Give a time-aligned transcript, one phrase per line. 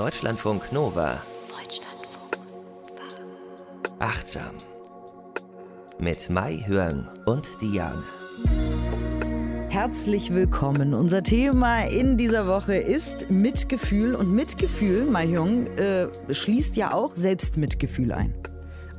[0.00, 1.20] Deutschlandfunk Nova.
[1.50, 3.98] Deutschlandfunk Nova.
[3.98, 4.54] Achtsam.
[5.98, 8.02] Mit Mai Hörn und Diane.
[9.68, 10.94] Herzlich willkommen.
[10.94, 14.14] Unser Thema in dieser Woche ist Mitgefühl.
[14.14, 18.32] Und Mitgefühl, Mai Hyung, äh, schließt ja auch Selbstmitgefühl ein.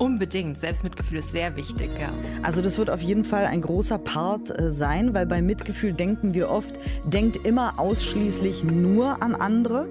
[0.02, 0.60] Unbedingt.
[0.60, 2.12] Selbstmitgefühl ist sehr wichtig, ja.
[2.42, 6.34] Also das wird auf jeden Fall ein großer Part äh, sein, weil bei Mitgefühl denken
[6.34, 9.88] wir oft, denkt immer ausschließlich nur an andere.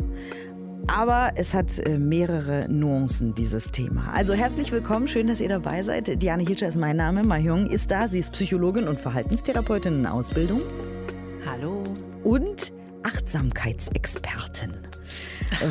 [0.86, 4.12] Aber es hat äh, mehrere Nuancen, dieses Thema.
[4.12, 6.22] Also herzlich willkommen, schön, dass ihr dabei seid.
[6.22, 8.08] Diane Hitscher ist mein Name, Mahjong ist da.
[8.08, 10.62] Sie ist Psychologin und Verhaltenstherapeutin in Ausbildung.
[11.46, 11.82] Hallo.
[12.24, 12.72] Und
[13.02, 14.74] Achtsamkeitsexpertin.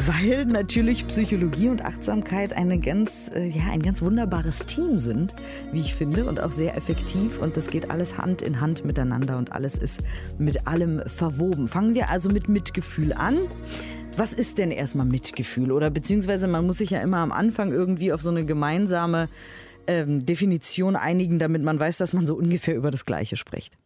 [0.07, 5.35] Weil natürlich Psychologie und Achtsamkeit eine ganz, äh, ja, ein ganz wunderbares Team sind,
[5.71, 7.39] wie ich finde, und auch sehr effektiv.
[7.39, 10.03] Und das geht alles Hand in Hand miteinander und alles ist
[10.37, 11.67] mit allem verwoben.
[11.67, 13.47] Fangen wir also mit Mitgefühl an.
[14.19, 15.71] Was ist denn erstmal Mitgefühl?
[15.71, 19.29] Oder beziehungsweise man muss sich ja immer am Anfang irgendwie auf so eine gemeinsame
[19.87, 23.77] ähm, Definition einigen, damit man weiß, dass man so ungefähr über das Gleiche spricht.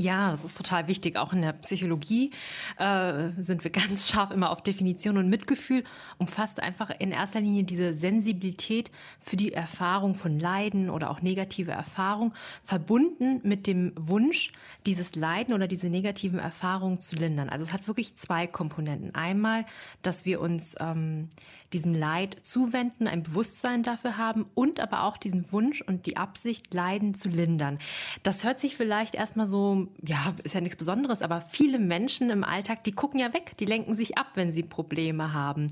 [0.00, 1.16] Ja, das ist total wichtig.
[1.16, 2.30] Auch in der Psychologie
[2.78, 5.82] äh, sind wir ganz scharf immer auf Definition und Mitgefühl.
[6.18, 11.72] Umfasst einfach in erster Linie diese Sensibilität für die Erfahrung von Leiden oder auch negative
[11.72, 12.32] Erfahrung,
[12.62, 14.52] verbunden mit dem Wunsch,
[14.86, 17.48] dieses Leiden oder diese negativen Erfahrungen zu lindern.
[17.48, 19.16] Also es hat wirklich zwei Komponenten.
[19.16, 19.66] Einmal,
[20.02, 21.28] dass wir uns ähm,
[21.72, 26.72] diesem Leid zuwenden, ein Bewusstsein dafür haben und aber auch diesen Wunsch und die Absicht,
[26.72, 27.80] Leiden zu lindern.
[28.22, 32.44] Das hört sich vielleicht erstmal so ja, ist ja nichts Besonderes, aber viele Menschen im
[32.44, 35.68] Alltag, die gucken ja weg, die lenken sich ab, wenn sie Probleme haben.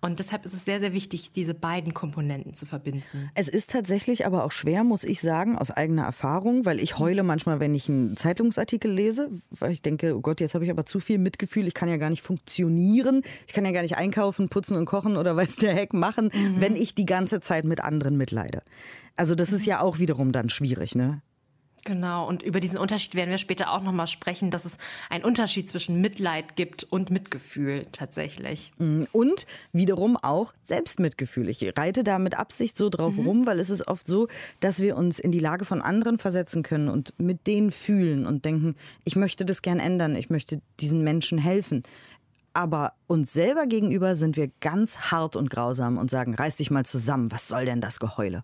[0.00, 3.30] Und deshalb ist es sehr, sehr wichtig, diese beiden Komponenten zu verbinden.
[3.34, 7.22] Es ist tatsächlich aber auch schwer, muss ich sagen, aus eigener Erfahrung, weil ich heule
[7.22, 10.86] manchmal, wenn ich einen Zeitungsartikel lese, weil ich denke, oh Gott, jetzt habe ich aber
[10.86, 14.48] zu viel Mitgefühl, ich kann ja gar nicht funktionieren, ich kann ja gar nicht einkaufen,
[14.48, 16.60] putzen und kochen oder weiß der Heck machen, mhm.
[16.60, 18.62] wenn ich die ganze Zeit mit anderen mitleide.
[19.16, 21.22] Also das ist ja auch wiederum dann schwierig, ne?
[21.84, 24.76] Genau, und über diesen Unterschied werden wir später auch nochmal sprechen, dass es
[25.08, 28.72] einen Unterschied zwischen Mitleid gibt und Mitgefühl tatsächlich.
[28.78, 31.48] Mm, und wiederum auch Selbstmitgefühl.
[31.48, 33.26] Ich reite da mit Absicht so drauf mhm.
[33.26, 34.28] rum, weil es ist oft so,
[34.60, 38.44] dass wir uns in die Lage von anderen versetzen können und mit denen fühlen und
[38.44, 41.82] denken, ich möchte das gern ändern, ich möchte diesen Menschen helfen.
[42.52, 46.84] Aber uns selber gegenüber sind wir ganz hart und grausam und sagen, reiß dich mal
[46.84, 48.42] zusammen, was soll denn das Geheule?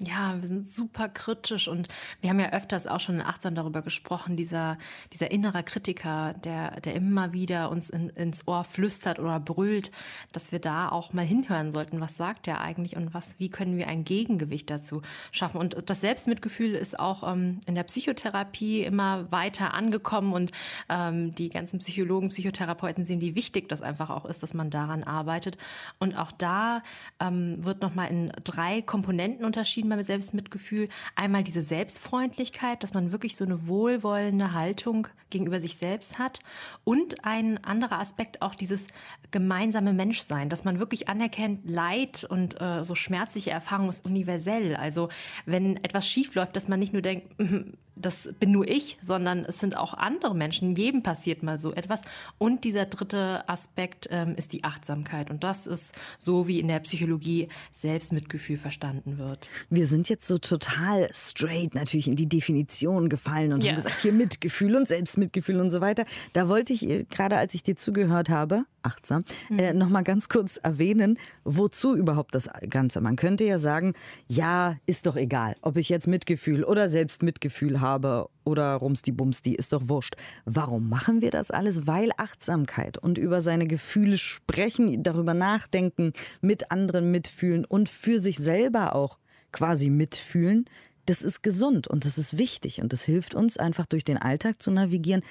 [0.00, 1.88] Ja, wir sind super kritisch und
[2.20, 4.78] wir haben ja öfters auch schon achtsam darüber gesprochen, dieser,
[5.12, 9.90] dieser innere Kritiker, der, der immer wieder uns in, ins Ohr flüstert oder brüllt,
[10.32, 13.76] dass wir da auch mal hinhören sollten, was sagt er eigentlich und was, wie können
[13.76, 15.58] wir ein Gegengewicht dazu schaffen.
[15.58, 20.52] Und das Selbstmitgefühl ist auch ähm, in der Psychotherapie immer weiter angekommen und
[20.88, 25.02] ähm, die ganzen Psychologen, Psychotherapeuten sehen, wie wichtig das einfach auch ist, dass man daran
[25.02, 25.58] arbeitet.
[25.98, 26.84] Und auch da
[27.18, 30.88] ähm, wird nochmal in drei Komponenten unterschieden beschrieben beim Selbstmitgefühl.
[31.14, 36.40] Einmal diese Selbstfreundlichkeit, dass man wirklich so eine wohlwollende Haltung gegenüber sich selbst hat.
[36.84, 38.86] Und ein anderer Aspekt auch dieses
[39.30, 44.76] gemeinsame Menschsein, dass man wirklich anerkennt, Leid und äh, so schmerzliche Erfahrungen ist universell.
[44.76, 45.08] Also
[45.46, 47.34] wenn etwas schief läuft, dass man nicht nur denkt,
[48.00, 50.72] das bin nur ich, sondern es sind auch andere Menschen.
[50.72, 52.02] Jedem passiert mal so etwas.
[52.38, 55.30] Und dieser dritte Aspekt ähm, ist die Achtsamkeit.
[55.30, 59.48] Und das ist so, wie in der Psychologie Selbstmitgefühl verstanden wird.
[59.70, 63.70] Wir sind jetzt so total straight natürlich in die Definition gefallen und ja.
[63.70, 66.04] haben gesagt, hier Mitgefühl und Selbstmitgefühl und so weiter.
[66.32, 69.58] Da wollte ich äh, gerade, als ich dir zugehört habe, achtsam, mhm.
[69.58, 73.00] äh, noch mal ganz kurz erwähnen, wozu überhaupt das Ganze.
[73.00, 73.92] Man könnte ja sagen,
[74.26, 79.72] ja, ist doch egal, ob ich jetzt Mitgefühl oder Selbstmitgefühl habe oder Rumsti Bumsti, ist
[79.72, 80.16] doch wurscht.
[80.44, 81.86] Warum machen wir das alles?
[81.86, 88.38] Weil Achtsamkeit und über seine Gefühle sprechen, darüber nachdenken, mit anderen mitfühlen und für sich
[88.38, 89.18] selber auch
[89.52, 90.66] quasi mitfühlen,
[91.08, 94.60] das ist gesund und das ist wichtig und das hilft uns einfach durch den Alltag
[94.60, 95.22] zu navigieren.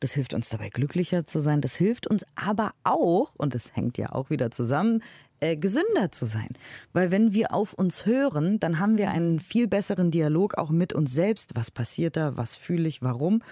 [0.00, 1.60] Das hilft uns dabei glücklicher zu sein.
[1.60, 5.02] Das hilft uns aber auch, und das hängt ja auch wieder zusammen,
[5.40, 6.48] äh, gesünder zu sein.
[6.92, 10.92] Weil wenn wir auf uns hören, dann haben wir einen viel besseren Dialog auch mit
[10.92, 11.52] uns selbst.
[11.54, 12.36] Was passiert da?
[12.36, 13.02] Was fühle ich?
[13.02, 13.42] Warum?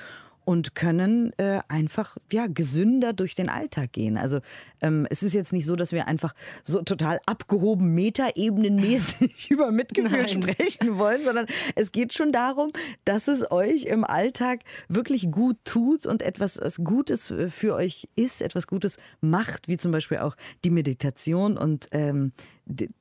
[0.45, 4.17] Und können äh, einfach ja gesünder durch den Alltag gehen.
[4.17, 4.41] Also
[4.81, 10.19] ähm, es ist jetzt nicht so, dass wir einfach so total abgehoben metaebenenmäßig über Mitgefühl
[10.19, 10.29] Nein.
[10.29, 12.71] sprechen wollen, sondern es geht schon darum,
[13.05, 18.67] dass es euch im Alltag wirklich gut tut und etwas Gutes für euch ist, etwas
[18.67, 21.57] Gutes macht, wie zum Beispiel auch die Meditation.
[21.57, 22.33] Und ähm,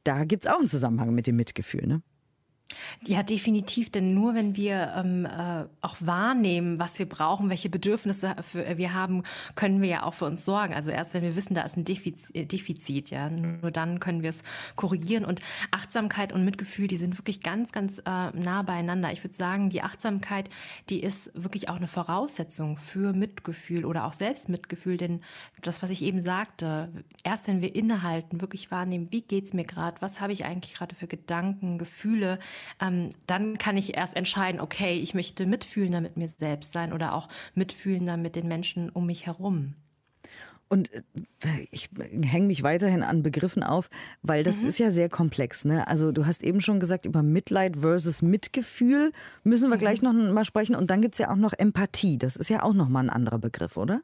[0.04, 1.88] da gibt es auch einen Zusammenhang mit dem Mitgefühl.
[1.88, 2.01] Ne?
[3.08, 3.90] Ja, definitiv.
[3.90, 8.94] Denn nur wenn wir ähm, äh, auch wahrnehmen, was wir brauchen, welche Bedürfnisse für, wir
[8.94, 9.24] haben,
[9.56, 10.74] können wir ja auch für uns sorgen.
[10.74, 14.24] Also erst wenn wir wissen, da ist ein Defizit, äh, Defizit ja, nur dann können
[14.24, 14.44] wir es
[14.75, 15.25] korrigieren.
[15.25, 15.42] Und
[15.72, 19.12] Achtsamkeit und Mitgefühl, die sind wirklich ganz, ganz äh, nah beieinander.
[19.12, 20.50] Ich würde sagen, die Achtsamkeit,
[20.90, 24.98] die ist wirklich auch eine Voraussetzung für Mitgefühl oder auch Selbstmitgefühl.
[24.98, 25.22] Denn
[25.62, 26.90] das, was ich eben sagte,
[27.24, 30.96] erst wenn wir innehalten, wirklich wahrnehmen, wie geht's mir gerade, was habe ich eigentlich gerade
[30.96, 32.40] für Gedanken, Gefühle,
[32.81, 37.13] ähm, dann kann ich erst entscheiden, okay, ich möchte mitfühlender mit mir selbst sein oder
[37.13, 39.75] auch mitfühlender mit den Menschen um mich herum.
[40.74, 41.04] Und äh,
[41.69, 41.89] ich
[42.24, 43.92] hänge mich weiterhin an Begriffen auf,
[44.24, 44.69] weil das mhm.
[44.69, 45.65] ist ja sehr komplex.
[45.65, 45.88] Ne?
[45.88, 49.12] Also du hast eben schon gesagt, über Mitleid versus Mitgefühl
[49.44, 49.81] müssen wir mhm.
[49.81, 50.75] gleich noch mal sprechen.
[50.75, 52.18] Und dann gibt es ja auch noch Empathie.
[52.18, 54.01] Das ist ja auch noch mal ein anderer Begriff, oder?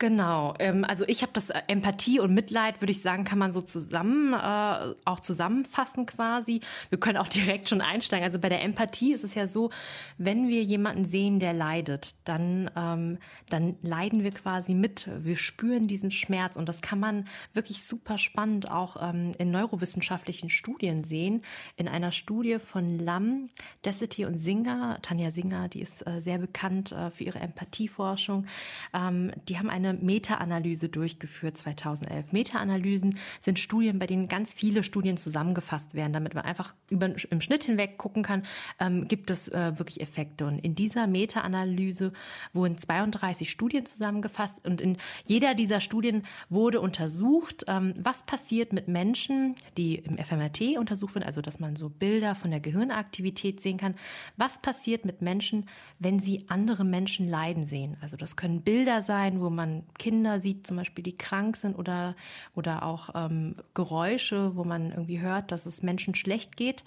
[0.00, 0.54] Genau.
[0.58, 3.60] Ähm, also ich habe das äh, Empathie und Mitleid, würde ich sagen, kann man so
[3.60, 6.62] zusammen äh, auch zusammenfassen quasi.
[6.88, 8.24] Wir können auch direkt schon einsteigen.
[8.24, 9.68] Also bei der Empathie ist es ja so,
[10.16, 13.18] wenn wir jemanden sehen, der leidet, dann ähm,
[13.50, 15.06] dann leiden wir quasi mit.
[15.18, 20.48] Wir spüren diesen Schmerz und das kann man wirklich super spannend auch ähm, in neurowissenschaftlichen
[20.48, 21.42] Studien sehen.
[21.76, 23.50] In einer Studie von Lam,
[23.84, 28.46] Dessity und Singer, Tanja Singer, die ist äh, sehr bekannt äh, für ihre Empathieforschung.
[28.94, 32.32] Ähm, die haben eine Meta-Analyse durchgeführt 2011.
[32.32, 37.40] Meta-Analysen sind Studien, bei denen ganz viele Studien zusammengefasst werden, damit man einfach über, im
[37.40, 38.42] Schnitt hinweg gucken kann,
[38.78, 40.46] ähm, gibt es äh, wirklich Effekte.
[40.46, 42.12] Und in dieser Meta-Analyse
[42.52, 44.96] wurden 32 Studien zusammengefasst und in
[45.26, 51.26] jeder dieser Studien wurde untersucht, ähm, was passiert mit Menschen, die im FMRT untersucht werden,
[51.26, 53.94] also dass man so Bilder von der Gehirnaktivität sehen kann.
[54.36, 55.66] Was passiert mit Menschen,
[55.98, 57.96] wenn sie andere Menschen leiden sehen?
[58.00, 62.14] Also das können Bilder sein, wo man Kinder sieht, zum Beispiel, die krank sind oder,
[62.54, 66.82] oder auch ähm, Geräusche, wo man irgendwie hört, dass es Menschen schlecht geht.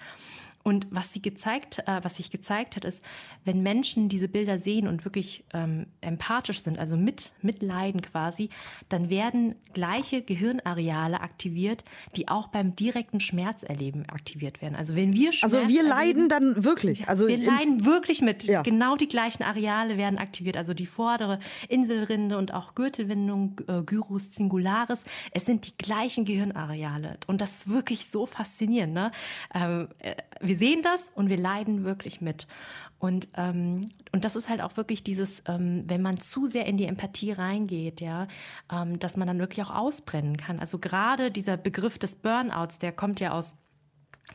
[0.64, 3.02] Und was sie gezeigt, äh, was sich gezeigt hat, ist,
[3.44, 8.50] wenn Menschen diese Bilder sehen und wirklich ähm, empathisch sind, also mit mitleiden quasi,
[8.88, 11.84] dann werden gleiche Gehirnareale aktiviert,
[12.16, 14.76] die auch beim direkten Schmerzerleben aktiviert werden.
[14.76, 18.46] Also wenn wir Schmerz also wir leiden dann wirklich, also wir leiden wirklich mit.
[18.46, 18.62] Ja.
[18.62, 24.34] Genau die gleichen Areale werden aktiviert, also die vordere Inselrinde und auch Gürtelwindung, äh, Gyrus
[24.34, 25.04] singularis.
[25.32, 28.94] Es sind die gleichen Gehirnareale und das ist wirklich so faszinierend.
[28.94, 29.12] Ne?
[29.54, 30.16] Ähm, äh,
[30.54, 32.46] wir sehen das und wir leiden wirklich mit.
[33.00, 36.78] Und, ähm, und das ist halt auch wirklich dieses, ähm, wenn man zu sehr in
[36.78, 38.28] die Empathie reingeht, ja,
[38.72, 40.60] ähm, dass man dann wirklich auch ausbrennen kann.
[40.60, 43.58] Also gerade dieser Begriff des Burnouts, der kommt ja aus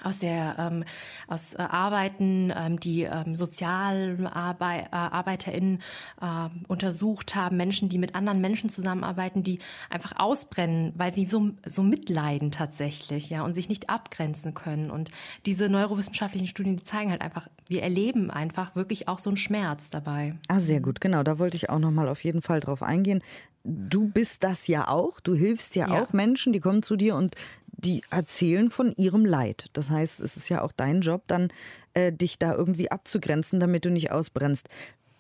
[0.03, 0.83] aus der ähm,
[1.27, 5.81] aus äh, Arbeiten, ähm, die ähm, SozialarbeiterInnen
[6.21, 9.59] äh, untersucht haben, Menschen, die mit anderen Menschen zusammenarbeiten, die
[9.91, 14.91] einfach ausbrennen, weil sie so so mitleiden tatsächlich, ja, und sich nicht abgrenzen können.
[14.91, 15.11] Und
[15.47, 19.91] diese neurowissenschaftlichen Studien, die zeigen halt einfach, wir erleben einfach wirklich auch so einen Schmerz
[19.91, 20.37] dabei.
[20.49, 21.23] Ah, sehr gut, genau.
[21.23, 23.23] Da wollte ich auch noch mal auf jeden Fall drauf eingehen.
[23.65, 25.21] Du bist das ja auch.
[25.21, 26.03] Du hilfst ja, ja.
[26.03, 27.37] auch Menschen, die kommen zu dir und
[27.79, 29.67] die erzählen von ihrem Leid.
[29.73, 31.53] Das heißt, es ist ja auch dein Job, dann
[31.95, 34.69] äh, dich da irgendwie abzugrenzen, damit du nicht ausbrennst.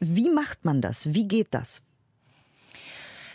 [0.01, 1.15] Wie macht man das?
[1.15, 1.83] Wie geht das?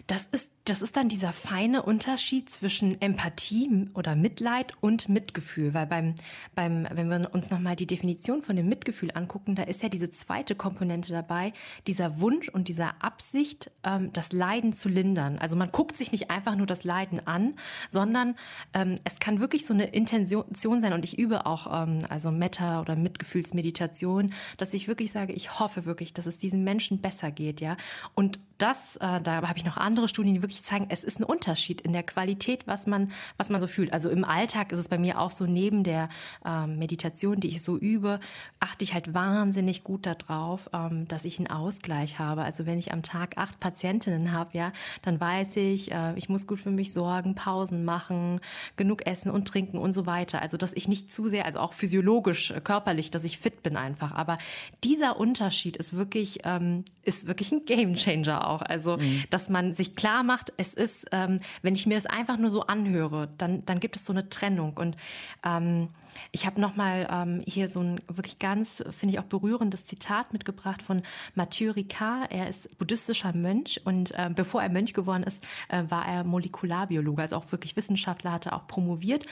[0.07, 5.87] Das ist das ist dann dieser feine Unterschied zwischen Empathie oder Mitleid und Mitgefühl, weil
[5.87, 6.15] beim,
[6.55, 10.09] beim, wenn wir uns nochmal die Definition von dem Mitgefühl angucken, da ist ja diese
[10.09, 11.51] zweite Komponente dabei,
[11.85, 15.37] dieser Wunsch und dieser Absicht, ähm, das Leiden zu lindern.
[15.37, 17.55] Also man guckt sich nicht einfach nur das Leiden an,
[17.89, 18.35] sondern
[18.73, 22.79] ähm, es kann wirklich so eine Intention sein und ich übe auch ähm, also Meta
[22.79, 27.59] oder Mitgefühlsmeditation, dass ich wirklich sage, ich hoffe wirklich, dass es diesen Menschen besser geht,
[27.59, 27.75] ja.
[28.13, 31.19] Und das, äh, da habe ich noch andere Studien, die wirklich wirklich zeigen, es ist
[31.19, 33.91] ein Unterschied in der Qualität, was man, was man so fühlt.
[33.91, 36.09] Also im Alltag ist es bei mir auch so, neben der
[36.45, 38.19] ähm, Meditation, die ich so übe,
[38.59, 42.43] achte ich halt wahnsinnig gut darauf, ähm, dass ich einen Ausgleich habe.
[42.43, 46.45] Also wenn ich am Tag acht Patientinnen habe, ja, dann weiß ich, äh, ich muss
[46.45, 48.39] gut für mich sorgen, Pausen machen,
[48.75, 50.41] genug essen und trinken und so weiter.
[50.41, 53.75] Also dass ich nicht zu sehr, also auch physiologisch, äh, körperlich, dass ich fit bin
[53.75, 54.11] einfach.
[54.11, 54.37] Aber
[54.83, 58.61] dieser Unterschied ist wirklich, ähm, ist wirklich ein Gamechanger auch.
[58.61, 59.23] Also, mhm.
[59.29, 62.49] dass man sich klar macht, macht, es ist, ähm, wenn ich mir das einfach nur
[62.49, 64.77] so anhöre, dann, dann gibt es so eine Trennung.
[64.77, 64.97] Und
[65.45, 65.89] ähm,
[66.31, 70.81] ich habe nochmal ähm, hier so ein wirklich ganz, finde ich auch berührendes Zitat mitgebracht
[70.81, 71.03] von
[71.35, 72.31] Mathieu Ricard.
[72.31, 77.21] Er ist buddhistischer Mönch und äh, bevor er Mönch geworden ist, äh, war er Molekularbiologe,
[77.21, 79.25] also auch wirklich Wissenschaftler, hatte auch promoviert.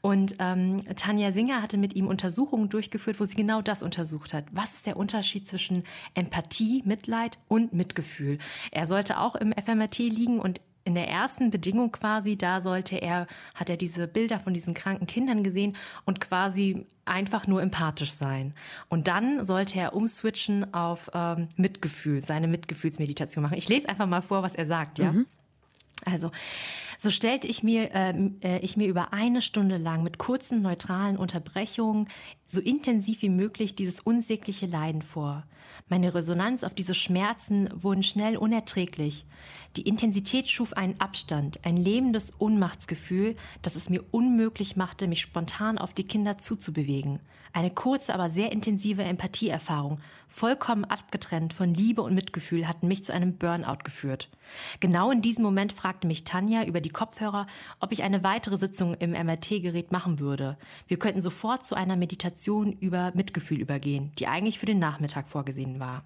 [0.00, 4.44] Und ähm, Tanja Singer hatte mit ihm Untersuchungen durchgeführt, wo sie genau das untersucht hat.
[4.52, 8.38] Was ist der Unterschied zwischen Empathie, Mitleid und Mitgefühl?
[8.70, 10.55] Er sollte auch im FMRT liegen und
[10.86, 15.06] in der ersten Bedingung quasi, da sollte er, hat er diese Bilder von diesen kranken
[15.06, 18.54] Kindern gesehen und quasi einfach nur empathisch sein.
[18.88, 23.58] Und dann sollte er umswitchen auf ähm, Mitgefühl, seine Mitgefühlsmeditation machen.
[23.58, 25.12] Ich lese einfach mal vor, was er sagt, ja.
[25.12, 25.26] Mhm.
[26.04, 26.30] Also,
[26.98, 31.16] so stellte ich mir, ähm, äh, ich mir über eine Stunde lang mit kurzen, neutralen
[31.16, 32.08] Unterbrechungen
[32.48, 35.44] so intensiv wie möglich dieses unsägliche Leiden vor.
[35.88, 39.26] Meine Resonanz auf diese Schmerzen wurden schnell unerträglich.
[39.76, 45.78] Die Intensität schuf einen Abstand, ein lebendes Ohnmachtsgefühl, das es mir unmöglich machte, mich spontan
[45.78, 47.20] auf die Kinder zuzubewegen.
[47.52, 50.00] Eine kurze, aber sehr intensive Empathieerfahrung,
[50.36, 54.28] vollkommen abgetrennt von Liebe und Mitgefühl, hatten mich zu einem Burnout geführt.
[54.80, 57.46] Genau in diesem Moment fragte mich Tanja über die Kopfhörer,
[57.80, 60.58] ob ich eine weitere Sitzung im MRT-Gerät machen würde.
[60.88, 65.80] Wir könnten sofort zu einer Meditation über Mitgefühl übergehen, die eigentlich für den Nachmittag vorgesehen
[65.80, 66.04] war.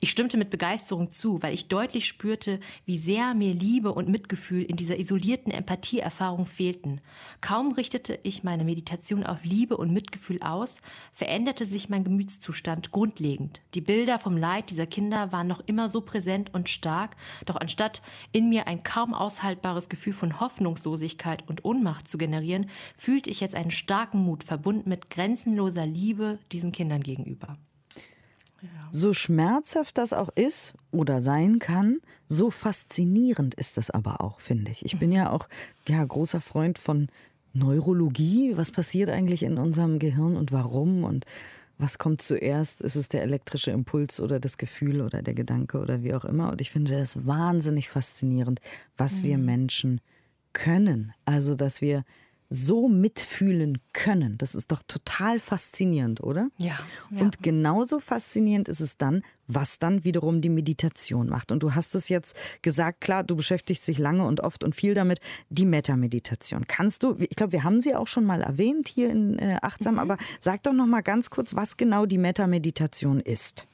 [0.00, 4.64] Ich stimmte mit Begeisterung zu, weil ich deutlich spürte, wie sehr mir Liebe und Mitgefühl
[4.64, 7.00] in dieser isolierten Empathieerfahrung fehlten.
[7.40, 10.76] Kaum richtete ich meine Meditation auf Liebe und Mitgefühl aus,
[11.12, 13.59] veränderte sich mein Gemütszustand grundlegend.
[13.74, 18.02] Die Bilder vom Leid dieser Kinder waren noch immer so präsent und stark, doch anstatt
[18.32, 23.54] in mir ein kaum aushaltbares Gefühl von Hoffnungslosigkeit und Ohnmacht zu generieren, fühlte ich jetzt
[23.54, 27.56] einen starken Mut, verbunden mit grenzenloser Liebe diesen Kindern gegenüber.
[28.62, 28.68] Ja.
[28.90, 34.70] So schmerzhaft das auch ist oder sein kann, so faszinierend ist es aber auch, finde
[34.70, 34.84] ich.
[34.84, 35.48] Ich bin ja auch
[35.88, 37.08] ja, großer Freund von
[37.52, 38.56] Neurologie.
[38.56, 41.24] Was passiert eigentlich in unserem Gehirn und warum und
[41.80, 42.80] was kommt zuerst?
[42.80, 46.50] Ist es der elektrische Impuls oder das Gefühl oder der Gedanke oder wie auch immer?
[46.50, 48.60] Und ich finde das wahnsinnig faszinierend,
[48.96, 49.24] was mhm.
[49.24, 50.00] wir Menschen
[50.52, 51.12] können.
[51.24, 52.04] Also, dass wir
[52.52, 54.36] so mitfühlen können.
[54.36, 56.48] Das ist doch total faszinierend, oder?
[56.58, 56.76] Ja,
[57.10, 57.22] ja.
[57.22, 61.52] Und genauso faszinierend ist es dann, was dann wiederum die Meditation macht.
[61.52, 64.94] Und du hast es jetzt gesagt, klar, du beschäftigst dich lange und oft und viel
[64.94, 66.66] damit, die Metameditation.
[66.66, 69.94] Kannst du, ich glaube, wir haben sie auch schon mal erwähnt hier in äh, Achtsam,
[69.94, 70.00] mhm.
[70.00, 73.66] aber sag doch noch mal ganz kurz, was genau die Metameditation ist.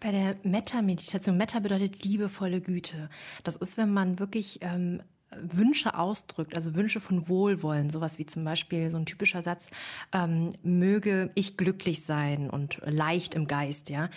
[0.00, 3.10] Bei der Metta-Meditation, Metta bedeutet liebevolle Güte.
[3.44, 5.02] Das ist, wenn man wirklich ähm,
[5.40, 9.68] Wünsche ausdrückt, also Wünsche von Wohlwollen, sowas wie zum Beispiel so ein typischer Satz,
[10.12, 14.08] ähm, möge ich glücklich sein und leicht im Geist, ja.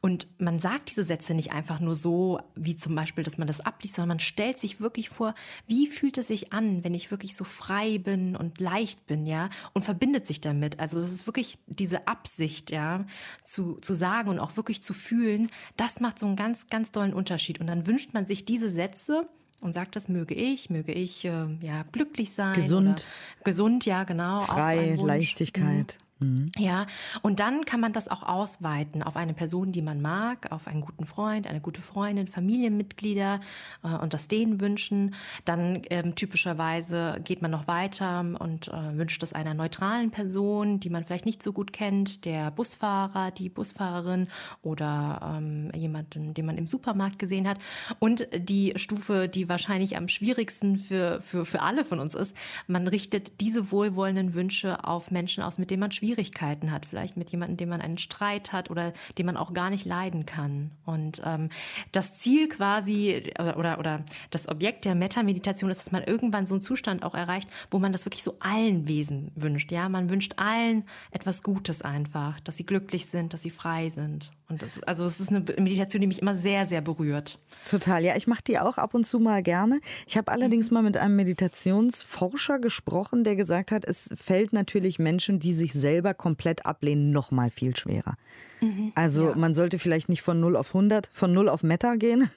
[0.00, 3.60] Und man sagt diese Sätze nicht einfach nur so, wie zum Beispiel, dass man das
[3.60, 5.34] abliest, sondern man stellt sich wirklich vor,
[5.66, 9.50] wie fühlt es sich an, wenn ich wirklich so frei bin und leicht bin, ja,
[9.72, 10.80] und verbindet sich damit.
[10.80, 13.06] Also das ist wirklich diese Absicht, ja,
[13.44, 17.14] zu, zu sagen und auch wirklich zu fühlen, das macht so einen ganz, ganz tollen
[17.14, 17.60] Unterschied.
[17.60, 19.28] Und dann wünscht man sich diese Sätze,
[19.64, 22.54] und sagt, das möge ich, möge ich äh, ja glücklich sein.
[22.54, 23.06] Gesund.
[23.42, 24.42] gesund, ja, genau.
[24.42, 25.98] Frei, Leichtigkeit.
[26.20, 26.46] Mhm.
[26.56, 26.86] Ja,
[27.22, 30.80] und dann kann man das auch ausweiten auf eine Person, die man mag, auf einen
[30.80, 33.40] guten Freund, eine gute Freundin, Familienmitglieder
[33.82, 35.14] äh, und das denen wünschen.
[35.44, 40.88] Dann ähm, typischerweise geht man noch weiter und äh, wünscht es einer neutralen Person, die
[40.88, 44.28] man vielleicht nicht so gut kennt, der Busfahrer, die Busfahrerin
[44.62, 47.58] oder ähm, jemanden, den man im Supermarkt gesehen hat.
[47.98, 52.36] Und die Stufe, die wahrscheinlich am schwierigsten für, für, für alle von uns ist,
[52.68, 57.16] man richtet diese wohlwollenden Wünsche auf Menschen aus, mit denen man schwierig Schwierigkeiten hat, vielleicht
[57.16, 60.70] mit jemandem, dem man einen Streit hat oder den man auch gar nicht leiden kann.
[60.84, 61.48] Und ähm,
[61.92, 66.54] das Ziel quasi oder, oder, oder das Objekt der Metameditation ist, dass man irgendwann so
[66.54, 69.72] einen Zustand auch erreicht, wo man das wirklich so allen Wesen wünscht.
[69.72, 74.30] Ja, man wünscht allen etwas Gutes einfach, dass sie glücklich sind, dass sie frei sind.
[74.48, 77.38] Und das, also es ist eine Meditation, die mich immer sehr, sehr berührt.
[77.68, 79.80] Total, ja, ich mache die auch ab und zu mal gerne.
[80.06, 80.74] Ich habe allerdings mhm.
[80.74, 86.12] mal mit einem Meditationsforscher gesprochen, der gesagt hat, es fällt natürlich Menschen, die sich selber
[86.12, 88.16] komplett ablehnen, noch mal viel schwerer.
[88.60, 89.34] Mhm, also ja.
[89.34, 92.28] man sollte vielleicht nicht von 0 auf 100, von 0 auf Meta gehen,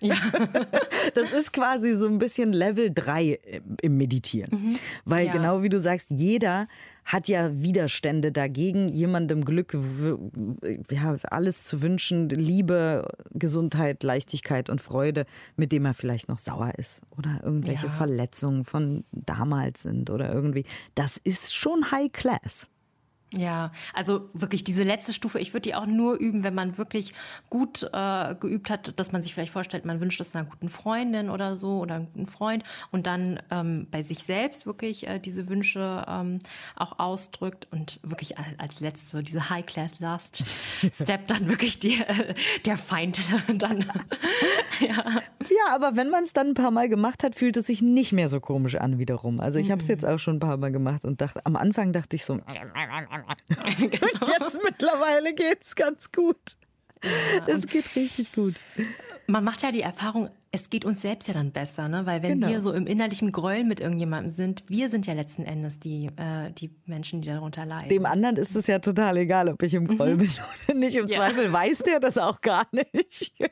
[0.00, 0.16] ja.
[1.14, 3.38] das ist quasi so ein bisschen Level 3
[3.82, 4.50] im Meditieren.
[4.50, 4.76] Mhm.
[5.04, 5.32] Weil ja.
[5.32, 6.68] genau wie du sagst, jeder
[7.04, 9.76] hat ja Widerstände dagegen, jemandem Glück,
[10.90, 15.24] ja, alles zu wünschen, Liebe, Gesundheit, Leichtigkeit und Freude,
[15.56, 17.92] mit dem er vielleicht noch sauer ist oder irgendwelche ja.
[17.92, 20.64] Verletzungen von damals sind oder irgendwie.
[20.96, 22.66] Das ist schon High Class.
[23.32, 27.12] Ja, also wirklich diese letzte Stufe, ich würde die auch nur üben, wenn man wirklich
[27.50, 31.28] gut äh, geübt hat, dass man sich vielleicht vorstellt, man wünscht es einer guten Freundin
[31.28, 35.48] oder so oder einem guten Freund und dann ähm, bei sich selbst wirklich äh, diese
[35.48, 36.38] Wünsche ähm,
[36.76, 43.18] auch ausdrückt und wirklich als, als letzte, diese High-Class-Last-Step dann wirklich die, äh, der Feind
[43.58, 43.80] dann.
[44.80, 45.04] ja.
[45.40, 48.12] ja, aber wenn man es dann ein paar Mal gemacht hat, fühlt es sich nicht
[48.12, 49.40] mehr so komisch an wiederum.
[49.40, 49.94] Also ich habe es mhm.
[49.94, 52.38] jetzt auch schon ein paar Mal gemacht und dachte, am Anfang dachte ich so,
[53.78, 54.06] genau.
[54.20, 56.56] Und jetzt mittlerweile geht es ganz gut.
[57.02, 58.54] Ja, es geht richtig gut.
[59.26, 62.06] Man macht ja die Erfahrung, es geht uns selbst ja dann besser, ne?
[62.06, 62.48] Weil wenn genau.
[62.48, 66.50] wir so im innerlichen Groll mit irgendjemandem sind, wir sind ja letzten Endes die, äh,
[66.52, 67.88] die Menschen, die darunter leiden.
[67.88, 70.18] Dem anderen ist es ja total egal, ob ich im Groll mhm.
[70.18, 70.30] bin
[70.68, 70.96] oder nicht.
[70.96, 71.16] Im ja.
[71.16, 73.48] Zweifel weiß der das auch gar nicht, ja.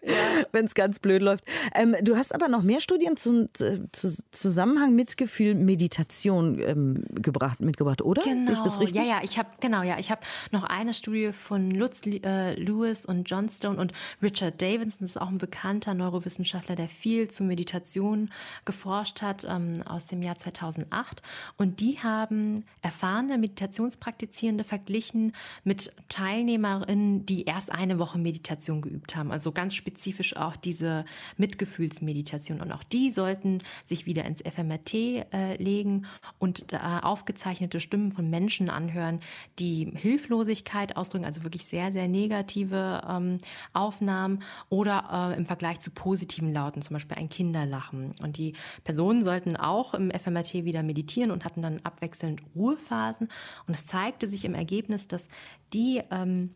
[0.52, 1.44] wenn es ganz blöd läuft.
[1.74, 3.86] Ähm, du hast aber noch mehr Studien zum zu,
[4.30, 8.22] Zusammenhang Mitgefühl, Meditation ähm, gebracht, mitgebracht, oder?
[8.22, 8.44] Genau.
[8.44, 8.96] Sehe ich das richtig?
[8.96, 10.22] Ja, ja, ich habe genau, ja, ich habe
[10.52, 15.20] noch eine Studie von Lutz äh, Lewis und John Stone und Richard Davidson, das ist
[15.20, 18.28] auch ein bekannter Neurowissenschaftler, der viel zu Meditation
[18.66, 21.22] geforscht hat, ähm, aus dem Jahr 2008.
[21.56, 25.32] Und die haben erfahrene Meditationspraktizierende verglichen
[25.64, 29.32] mit Teilnehmerinnen, die erst eine Woche Meditation geübt haben.
[29.32, 31.06] Also ganz spezifisch auch diese
[31.38, 32.60] Mitgefühlsmeditation.
[32.60, 36.04] Und auch die sollten sich wieder ins FMRT äh, legen
[36.38, 39.20] und äh, aufgezeichnete Stimmen von Menschen anhören,
[39.58, 43.38] die Hilflosigkeit ausdrücken, also wirklich sehr, sehr negative ähm,
[43.72, 48.12] Aufnahmen oder äh, im Vergleich zu positiven Lauten zum Beispiel ein Kinderlachen.
[48.22, 48.54] Und die
[48.84, 53.28] Personen sollten auch im FMRT wieder meditieren und hatten dann abwechselnd Ruhephasen.
[53.66, 55.28] Und es zeigte sich im Ergebnis, dass
[55.72, 56.50] die ähm,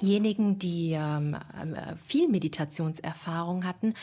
[0.00, 3.94] Diejenigen, die ähm, äh, viel Meditationserfahrung hatten,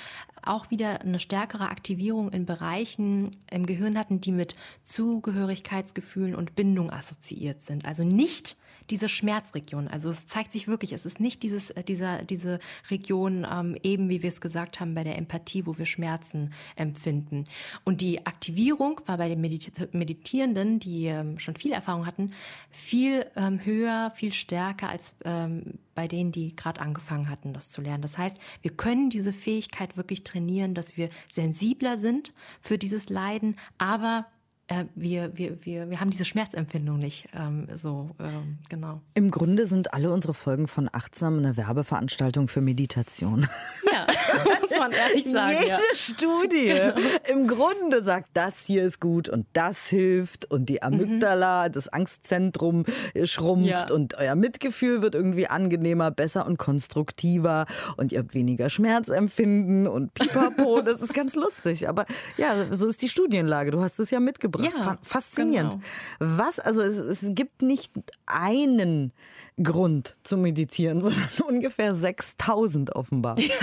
[0.44, 6.92] auch wieder eine stärkere Aktivierung in Bereichen im Gehirn hatten, die mit Zugehörigkeitsgefühlen und Bindung
[6.92, 7.86] assoziiert sind.
[7.86, 8.58] Also nicht
[8.90, 9.88] diese Schmerzregion.
[9.88, 14.10] Also es zeigt sich wirklich, es ist nicht dieses, äh, dieser, diese Region, ähm, eben
[14.10, 17.44] wie wir es gesagt haben, bei der Empathie, wo wir Schmerzen empfinden.
[17.84, 22.32] Und die Aktivierung war bei den Meditierenden, die ähm, schon viel Erfahrung hatten,
[22.70, 27.82] viel ähm, höher, viel stärker als ähm, bei denen, die gerade angefangen hatten, das zu
[27.82, 28.02] lernen.
[28.02, 33.56] Das heißt, wir können diese Fähigkeit wirklich trainieren, dass wir sensibler sind für dieses Leiden,
[33.78, 34.28] aber
[34.68, 39.02] äh, wir, wir, wir, wir haben diese Schmerzempfindung nicht ähm, so, ähm, genau.
[39.14, 43.48] Im Grunde sind alle unsere Folgen von Achtsam eine Werbeveranstaltung für Meditation.
[43.92, 44.08] Ja,
[44.78, 45.58] man ehrlich sagen.
[45.62, 45.80] Jede ja.
[45.94, 46.94] Studie genau.
[47.30, 51.72] im Grunde sagt, das hier ist gut und das hilft und die Amygdala, mhm.
[51.72, 52.86] das Angstzentrum
[53.24, 53.92] schrumpft ja.
[53.94, 57.66] und euer Mitgefühl wird irgendwie angenehmer, besser und konstruktiver
[57.98, 60.82] und ihr habt weniger Schmerzempfinden und pipapo.
[60.86, 61.88] das ist ganz lustig.
[61.90, 62.06] Aber
[62.38, 63.72] ja, so ist die Studienlage.
[63.72, 64.74] Du hast es ja mitgebracht.
[64.78, 65.72] Ja, Faszinierend.
[66.20, 66.38] Genau.
[66.38, 67.92] Was, also es, es gibt nicht
[68.26, 69.14] einen
[69.62, 73.38] Grund zu meditieren, sondern ungefähr 6000 offenbar.
[73.40, 73.56] Ja.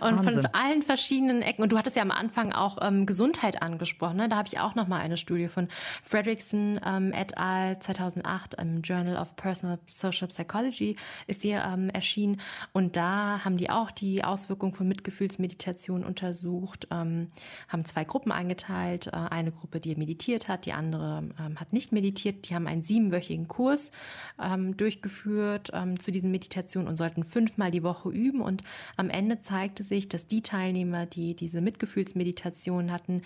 [0.00, 0.24] Und Wahnsinn.
[0.32, 1.62] Von allen verschiedenen Ecken.
[1.62, 4.16] Und du hattest ja am Anfang auch ähm, Gesundheit angesprochen.
[4.16, 4.28] Ne?
[4.28, 5.68] Da habe ich auch noch mal eine Studie von
[6.02, 7.78] Fredrickson ähm, et al.
[7.78, 12.40] 2008 im Journal of Personal Social Psychology ist die ähm, erschienen.
[12.72, 17.28] Und da haben die auch die Auswirkungen von Mitgefühlsmeditation untersucht, ähm,
[17.68, 19.08] haben zwei Gruppen eingeteilt.
[19.08, 22.48] Äh, eine Gruppe, die meditiert hat, die andere ähm, hat nicht meditiert.
[22.48, 23.92] Die haben einen siebenwöchigen Kurs
[24.40, 28.40] ähm, durchgeführt durchgeführt ähm, zu diesen Meditationen und sollten fünfmal die Woche üben.
[28.40, 28.62] Und
[28.96, 33.22] am Ende zeigte sich, dass die Teilnehmer, die diese Mitgefühlsmeditation hatten,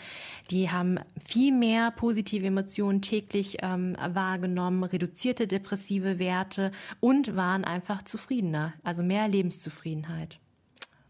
[0.50, 8.02] die haben viel mehr positive Emotionen täglich ähm, wahrgenommen, reduzierte depressive Werte und waren einfach
[8.02, 10.38] zufriedener, also mehr Lebenszufriedenheit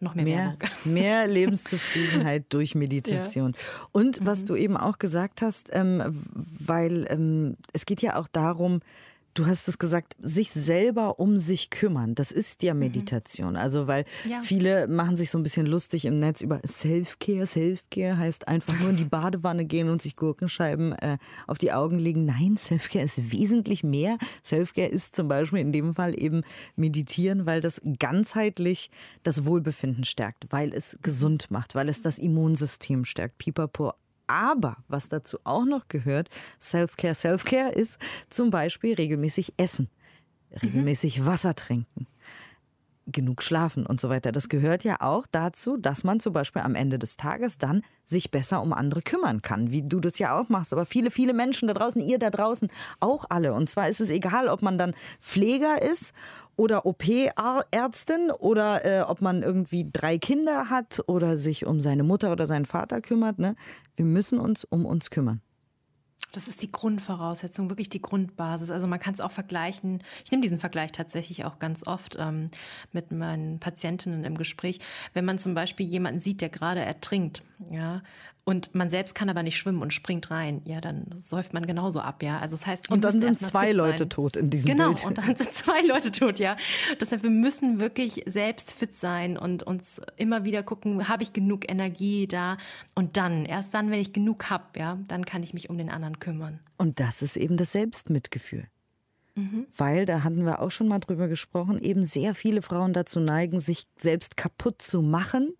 [0.04, 3.52] noch mehr, mehr, mehr Lebenszufriedenheit durch Meditation.
[3.56, 3.86] Ja.
[3.90, 4.46] Und was mhm.
[4.46, 8.80] du eben auch gesagt hast, ähm, weil ähm, es geht ja auch darum,
[9.34, 12.14] Du hast es gesagt, sich selber um sich kümmern.
[12.14, 12.80] Das ist ja mhm.
[12.80, 13.56] Meditation.
[13.56, 14.40] Also, weil ja.
[14.42, 17.46] viele machen sich so ein bisschen lustig im Netz über Self-Care.
[17.46, 21.18] Self-Care heißt einfach nur in die Badewanne gehen und sich Gurkenscheiben äh,
[21.48, 22.24] auf die Augen legen.
[22.24, 24.18] Nein, Self-Care ist wesentlich mehr.
[24.44, 26.42] Self-Care ist zum Beispiel in dem Fall eben
[26.76, 28.90] meditieren, weil das ganzheitlich
[29.24, 33.38] das Wohlbefinden stärkt, weil es gesund macht, weil es das Immunsystem stärkt.
[33.38, 33.94] Pipapo,
[34.26, 36.28] aber was dazu auch noch gehört,
[36.60, 37.98] Self-Care, Self-Care ist
[38.30, 39.88] zum Beispiel regelmäßig essen,
[40.62, 41.26] regelmäßig mhm.
[41.26, 42.06] Wasser trinken,
[43.06, 44.32] genug schlafen und so weiter.
[44.32, 48.30] Das gehört ja auch dazu, dass man zum Beispiel am Ende des Tages dann sich
[48.30, 50.72] besser um andere kümmern kann, wie du das ja auch machst.
[50.72, 52.68] Aber viele, viele Menschen da draußen, ihr da draußen
[53.00, 53.52] auch alle.
[53.52, 56.12] Und zwar ist es egal, ob man dann Pfleger ist
[56.56, 62.32] oder OP-Ärztin oder äh, ob man irgendwie drei Kinder hat oder sich um seine Mutter
[62.32, 63.38] oder seinen Vater kümmert.
[63.38, 63.56] Ne?
[63.96, 65.40] Wir müssen uns um uns kümmern.
[66.34, 68.70] Das ist die Grundvoraussetzung, wirklich die Grundbasis.
[68.70, 70.02] Also man kann es auch vergleichen.
[70.24, 72.50] Ich nehme diesen Vergleich tatsächlich auch ganz oft ähm,
[72.92, 74.80] mit meinen Patientinnen im Gespräch.
[75.12, 78.02] Wenn man zum Beispiel jemanden sieht, der gerade ertrinkt, ja,
[78.46, 82.00] und man selbst kann aber nicht schwimmen und springt rein, ja, dann säuft man genauso
[82.00, 82.38] ab, ja.
[82.40, 84.98] Also das heißt, und dann sind zwei Leute tot in diesem genau, Bild.
[84.98, 86.56] Genau, und dann sind zwei Leute tot, ja.
[87.00, 91.70] Deshalb wir müssen wirklich selbst fit sein und uns immer wieder gucken, habe ich genug
[91.70, 92.58] Energie da
[92.94, 95.88] und dann, erst dann, wenn ich genug habe, ja, dann kann ich mich um den
[95.88, 96.23] anderen kümmern.
[96.78, 98.66] Und das ist eben das Selbstmitgefühl.
[99.34, 99.66] Mhm.
[99.76, 103.58] Weil, da hatten wir auch schon mal drüber gesprochen, eben sehr viele Frauen dazu neigen,
[103.58, 105.54] sich selbst kaputt zu machen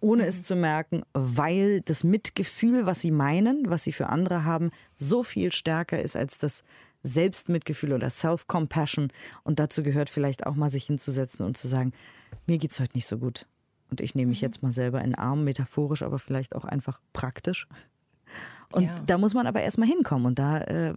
[0.00, 0.28] ohne mhm.
[0.28, 5.22] es zu merken, weil das Mitgefühl, was sie meinen, was sie für andere haben, so
[5.22, 6.64] viel stärker ist als das
[7.02, 9.12] Selbstmitgefühl oder Self-Compassion.
[9.42, 11.92] Und dazu gehört vielleicht auch mal sich hinzusetzen und zu sagen,
[12.46, 13.46] mir geht es heute nicht so gut.
[13.90, 14.46] Und ich nehme mich mhm.
[14.46, 17.68] jetzt mal selber in den Arm, metaphorisch, aber vielleicht auch einfach praktisch.
[18.72, 18.94] Und ja.
[19.06, 20.26] da muss man aber erstmal hinkommen.
[20.26, 20.94] Und da äh,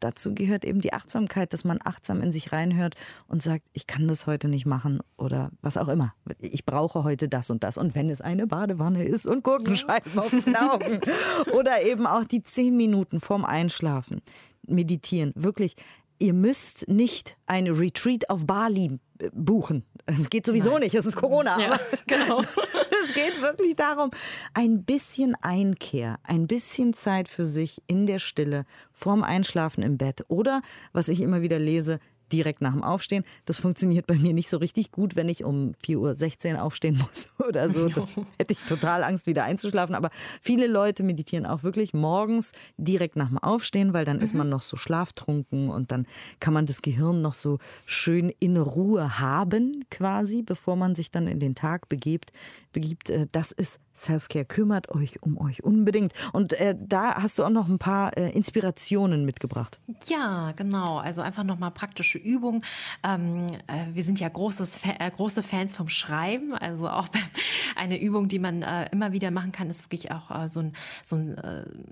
[0.00, 2.94] dazu gehört eben die Achtsamkeit, dass man achtsam in sich reinhört
[3.28, 6.14] und sagt, ich kann das heute nicht machen oder was auch immer.
[6.38, 7.76] Ich brauche heute das und das.
[7.76, 10.20] Und wenn es eine Badewanne ist und Gurkenscheiben ja.
[10.20, 11.00] auf den Augen
[11.52, 14.20] oder eben auch die zehn Minuten vorm Einschlafen
[14.66, 15.32] meditieren.
[15.34, 15.76] Wirklich,
[16.18, 19.84] ihr müsst nicht eine Retreat auf Bali äh, buchen.
[20.06, 20.82] Es geht sowieso Nein.
[20.82, 21.58] nicht, es ist Corona.
[21.60, 22.40] Ja, genau.
[22.40, 24.10] es geht wirklich darum,
[24.54, 30.24] ein bisschen Einkehr, ein bisschen Zeit für sich in der Stille, vorm Einschlafen im Bett
[30.28, 31.98] oder, was ich immer wieder lese,
[32.32, 33.24] direkt nach dem Aufstehen.
[33.44, 37.30] Das funktioniert bei mir nicht so richtig gut, wenn ich um 4.16 Uhr aufstehen muss
[37.46, 37.88] oder so.
[37.88, 38.06] Da
[38.38, 39.94] hätte ich total Angst, wieder einzuschlafen.
[39.94, 40.10] Aber
[40.40, 44.22] viele Leute meditieren auch wirklich morgens direkt nach dem Aufstehen, weil dann mhm.
[44.22, 46.06] ist man noch so schlaftrunken und dann
[46.40, 51.26] kann man das Gehirn noch so schön in Ruhe haben, quasi, bevor man sich dann
[51.26, 52.32] in den Tag begibt.
[52.72, 53.10] begibt.
[53.10, 54.44] Äh, das ist Selfcare.
[54.44, 56.12] Kümmert euch um euch unbedingt.
[56.32, 59.80] Und äh, da hast du auch noch ein paar äh, Inspirationen mitgebracht.
[60.06, 60.98] Ja, genau.
[60.98, 62.62] Also einfach nochmal praktische Übungen.
[63.02, 66.54] Ähm, äh, wir sind ja großes, äh, große Fans vom Schreiben.
[66.54, 67.08] Also auch
[67.76, 70.72] eine Übung, die man äh, immer wieder machen kann, ist wirklich auch äh, so ein,
[71.04, 71.36] so ein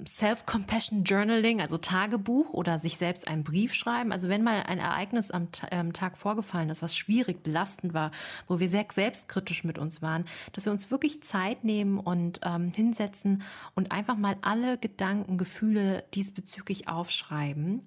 [0.06, 4.12] Self-Compassion Journaling, also Tagebuch oder sich selbst einen Brief schreiben.
[4.12, 8.10] Also wenn mal ein Ereignis am, am Tag vorgefallen ist, was schwierig, belastend war,
[8.46, 12.40] wo wir sehr selbstkritisch mit uns waren, dass wir uns wirklich Zeit nehmen, nehmen und
[12.44, 13.42] ähm, hinsetzen
[13.74, 17.82] und einfach mal alle Gedanken, Gefühle diesbezüglich aufschreiben.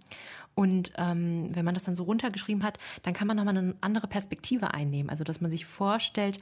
[0.55, 4.07] Und ähm, wenn man das dann so runtergeschrieben hat, dann kann man nochmal eine andere
[4.07, 5.09] Perspektive einnehmen.
[5.09, 6.39] Also, dass man sich vorstellt,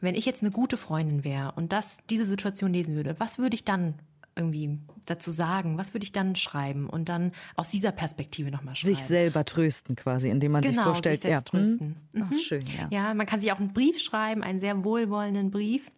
[0.00, 3.54] wenn ich jetzt eine gute Freundin wäre und das, diese Situation lesen würde, was würde
[3.54, 3.94] ich dann
[4.36, 5.78] irgendwie dazu sagen?
[5.78, 6.90] Was würde ich dann schreiben?
[6.90, 8.94] Und dann aus dieser Perspektive nochmal schreiben.
[8.94, 11.64] Sich selber trösten quasi, indem man genau, sich vorstellt, sich selbst ja, hm?
[11.64, 11.96] trösten.
[12.12, 12.30] Mhm.
[12.30, 12.88] Ach, schön, ja.
[12.90, 15.90] Ja, man kann sich auch einen Brief schreiben, einen sehr wohlwollenden Brief.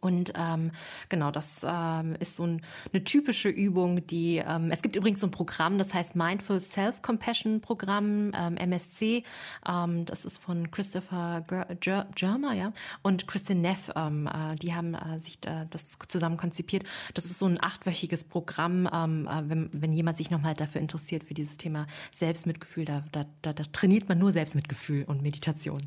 [0.00, 0.72] Und ähm,
[1.08, 5.26] genau, das ähm, ist so ein, eine typische Übung, die ähm, es gibt übrigens so
[5.26, 9.24] ein Programm, das heißt Mindful Self-Compassion Programm, ähm, MSC.
[9.68, 11.44] Ähm, das ist von Christopher
[11.80, 13.90] Germer, ja, und Kristin Neff.
[13.94, 16.84] Ähm, äh, die haben äh, sich äh, das zusammen konzipiert.
[17.14, 21.24] Das ist so ein achtwöchiges Programm, ähm, äh, wenn, wenn jemand sich nochmal dafür interessiert
[21.24, 22.84] für dieses Thema Selbstmitgefühl.
[22.84, 25.80] Da, da, da, da trainiert man nur Selbstmitgefühl und Meditation.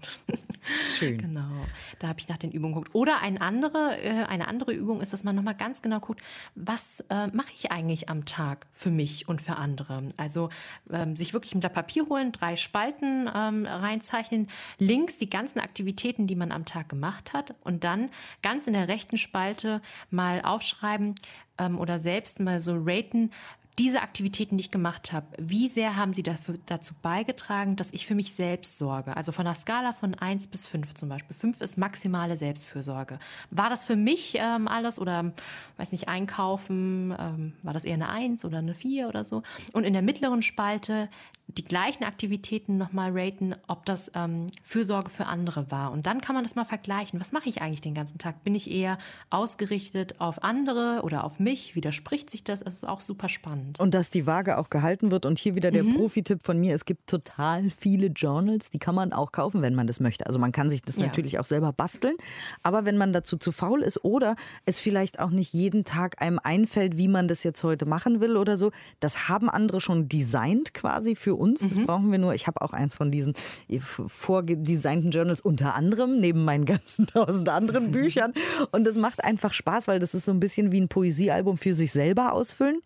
[0.76, 1.18] Schön.
[1.22, 1.65] genau.
[2.00, 2.96] Da habe ich nach den Übungen geguckt.
[2.96, 3.95] Oder ein anderer
[4.28, 6.22] eine andere Übung ist, dass man nochmal ganz genau guckt,
[6.56, 10.04] was äh, mache ich eigentlich am Tag für mich und für andere.
[10.18, 10.50] Also
[10.92, 16.28] ähm, sich wirklich mit der Papier holen, drei Spalten ähm, reinzeichnen, links die ganzen Aktivitäten,
[16.28, 18.10] die man am Tag gemacht hat und dann
[18.42, 21.16] ganz in der rechten Spalte mal aufschreiben
[21.58, 23.32] ähm, oder selbst mal so raten,
[23.78, 28.06] diese Aktivitäten, die ich gemacht habe, wie sehr haben sie dafür, dazu beigetragen, dass ich
[28.06, 29.18] für mich selbst sorge?
[29.18, 31.36] Also von einer Skala von 1 bis 5 zum Beispiel.
[31.36, 33.20] 5 ist maximale Selbstfürsorge.
[33.52, 35.34] War das für mich ähm, alles oder,
[35.78, 39.44] weiß nicht, einkaufen, ähm, war das eher eine 1 oder eine 4 oder so?
[39.74, 41.10] Und in der mittleren Spalte
[41.48, 45.92] die gleichen Aktivitäten nochmal raten, ob das ähm, Fürsorge für andere war.
[45.92, 47.20] Und dann kann man das mal vergleichen.
[47.20, 48.44] Was mache ich eigentlich den ganzen Tag?
[48.44, 48.98] Bin ich eher
[49.30, 51.76] ausgerichtet auf andere oder auf mich?
[51.76, 52.62] Widerspricht sich das?
[52.62, 53.64] Das ist auch super spannend.
[53.78, 55.25] Und dass die Waage auch gehalten wird.
[55.25, 55.95] Und hier wieder der mhm.
[55.95, 56.73] Profi-Tipp von mir.
[56.73, 60.25] Es gibt total viele Journals, die kann man auch kaufen, wenn man das möchte.
[60.25, 61.06] Also man kann sich das ja.
[61.06, 62.15] natürlich auch selber basteln.
[62.63, 66.39] Aber wenn man dazu zu faul ist oder es vielleicht auch nicht jeden Tag einem
[66.43, 70.73] einfällt, wie man das jetzt heute machen will oder so, das haben andere schon designt
[70.73, 71.62] quasi für uns.
[71.62, 71.86] Das mhm.
[71.86, 72.34] brauchen wir nur.
[72.34, 73.34] Ich habe auch eins von diesen
[73.80, 78.34] vorgedesignten Journals unter anderem, neben meinen ganzen tausend anderen Büchern.
[78.71, 81.73] Und es macht einfach Spaß, weil das ist so ein bisschen wie ein Poesiealbum für
[81.73, 82.82] sich selber ausfüllen.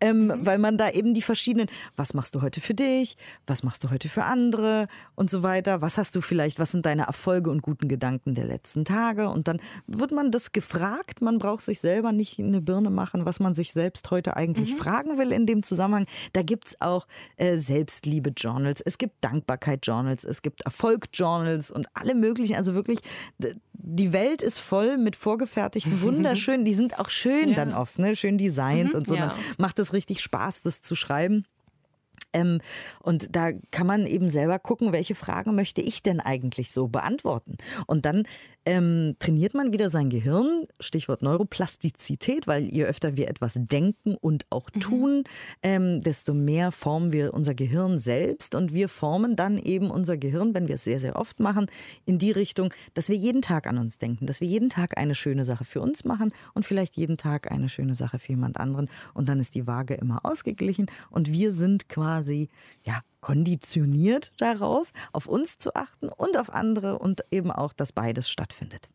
[0.00, 0.46] Ähm, mhm.
[0.46, 3.16] Weil man da eben die verschiedenen, was machst du heute für dich?
[3.46, 4.88] Was machst du heute für andere?
[5.14, 5.82] Und so weiter.
[5.82, 9.28] Was hast du vielleicht, was sind deine Erfolge und guten Gedanken der letzten Tage?
[9.28, 11.22] Und dann wird man das gefragt.
[11.22, 14.78] Man braucht sich selber nicht eine Birne machen, was man sich selbst heute eigentlich mhm.
[14.78, 16.06] fragen will in dem Zusammenhang.
[16.32, 22.56] Da gibt es auch äh, Selbstliebe-Journals, es gibt Dankbarkeit-Journals, es gibt Erfolg-Journals und alle möglichen.
[22.56, 23.00] Also wirklich,
[23.74, 27.54] die Welt ist voll mit vorgefertigten, wunderschönen, die sind auch schön ja.
[27.54, 28.14] dann oft, ne?
[28.16, 29.14] schön designt mhm, und so.
[29.14, 29.28] Ja.
[29.28, 31.44] Dann macht es richtig Spaß, das zu schreiben.
[32.32, 32.60] Ähm,
[33.00, 37.56] und da kann man eben selber gucken, welche Fragen möchte ich denn eigentlich so beantworten.
[37.86, 38.24] Und dann
[38.64, 44.46] ähm, trainiert man wieder sein Gehirn, Stichwort Neuroplastizität, weil je öfter wir etwas denken und
[44.50, 44.80] auch mhm.
[44.80, 45.24] tun,
[45.62, 50.54] ähm, desto mehr formen wir unser Gehirn selbst und wir formen dann eben unser Gehirn,
[50.54, 51.66] wenn wir es sehr, sehr oft machen,
[52.04, 55.14] in die Richtung, dass wir jeden Tag an uns denken, dass wir jeden Tag eine
[55.14, 58.88] schöne Sache für uns machen und vielleicht jeden Tag eine schöne Sache für jemand anderen
[59.14, 62.48] und dann ist die Waage immer ausgeglichen und wir sind quasi,
[62.84, 68.28] ja, konditioniert darauf, auf uns zu achten und auf andere und eben auch, dass beides
[68.28, 68.90] stattfindet.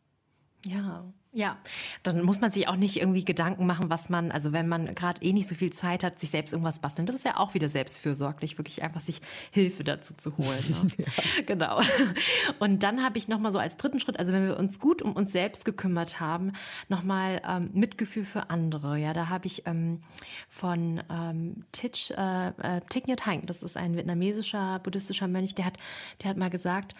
[0.64, 1.58] Ja, ja,
[2.02, 5.22] dann muss man sich auch nicht irgendwie Gedanken machen, was man, also wenn man gerade
[5.22, 7.04] eh nicht so viel Zeit hat, sich selbst irgendwas basteln.
[7.04, 10.64] Das ist ja auch wieder selbstfürsorglich, wirklich einfach sich Hilfe dazu zu holen.
[10.68, 10.90] Ne?
[11.04, 11.42] ja.
[11.44, 11.80] Genau.
[12.58, 15.12] Und dann habe ich nochmal so als dritten Schritt, also wenn wir uns gut um
[15.12, 16.52] uns selbst gekümmert haben,
[16.88, 18.98] nochmal ähm, Mitgefühl für andere.
[18.98, 20.00] Ja, da habe ich ähm,
[20.48, 25.66] von ähm, Thich, äh, äh, Thich Nhat Hanh, das ist ein vietnamesischer buddhistischer Mönch, der
[25.66, 25.76] hat,
[26.22, 26.94] der hat mal gesagt,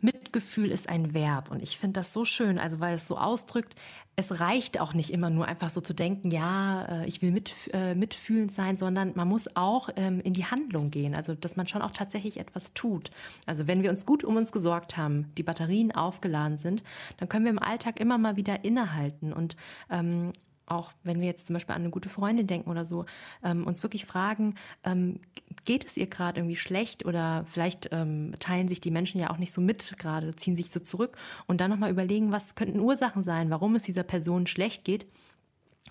[0.00, 1.50] Mitgefühl ist ein Verb.
[1.50, 3.69] Und ich finde das so schön, also weil es so ausdrückt,
[4.16, 7.54] es reicht auch nicht immer nur einfach so zu denken, ja, äh, ich will mit,
[7.72, 11.14] äh, mitfühlend sein, sondern man muss auch ähm, in die Handlung gehen.
[11.14, 13.10] Also, dass man schon auch tatsächlich etwas tut.
[13.46, 16.82] Also, wenn wir uns gut um uns gesorgt haben, die Batterien aufgeladen sind,
[17.16, 19.56] dann können wir im Alltag immer mal wieder innehalten und
[19.90, 20.32] ähm,
[20.70, 23.04] auch wenn wir jetzt zum Beispiel an eine gute Freundin denken oder so,
[23.44, 24.54] ähm, uns wirklich fragen,
[24.84, 25.20] ähm,
[25.64, 29.38] geht es ihr gerade irgendwie schlecht oder vielleicht ähm, teilen sich die Menschen ja auch
[29.38, 33.22] nicht so mit gerade, ziehen sich so zurück und dann nochmal überlegen, was könnten Ursachen
[33.22, 35.06] sein, warum es dieser Person schlecht geht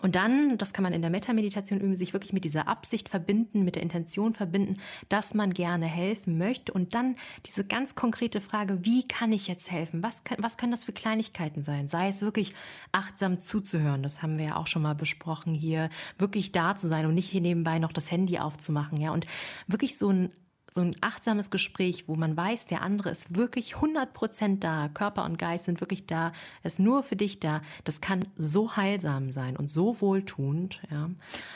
[0.01, 3.63] und dann, das kann man in der Metameditation üben, sich wirklich mit dieser Absicht verbinden,
[3.63, 4.77] mit der Intention verbinden,
[5.09, 6.71] dass man gerne helfen möchte.
[6.71, 10.01] Und dann diese ganz konkrete Frage, wie kann ich jetzt helfen?
[10.03, 11.87] Was, kann, was können das für Kleinigkeiten sein?
[11.87, 12.53] Sei es wirklich
[12.91, 17.05] achtsam zuzuhören, das haben wir ja auch schon mal besprochen hier, wirklich da zu sein
[17.05, 19.11] und nicht hier nebenbei noch das Handy aufzumachen, ja.
[19.11, 19.25] Und
[19.67, 20.31] wirklich so ein
[20.79, 25.25] so ein achtsames Gespräch, wo man weiß, der andere ist wirklich 100 Prozent da, Körper
[25.25, 26.31] und Geist sind wirklich da,
[26.63, 30.81] ist nur für dich da, das kann so heilsam sein und so wohltuend.
[30.89, 31.09] Ja.